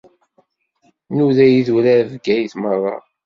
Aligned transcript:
Nnuda 1.09 1.45
idurar 1.49 1.99
Bgayet 2.11 2.53
meṛṛa. 2.61 2.95